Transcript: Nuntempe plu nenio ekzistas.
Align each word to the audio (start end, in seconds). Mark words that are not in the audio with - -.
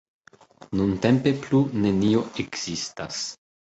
Nuntempe 0.79 1.35
plu 1.45 1.63
nenio 1.87 2.27
ekzistas. 2.47 3.27